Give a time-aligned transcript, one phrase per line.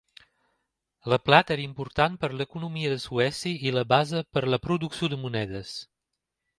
[1.13, 4.63] La plata era important per a l'economia de Suècia i la base per a la
[4.69, 5.81] producció de monedes.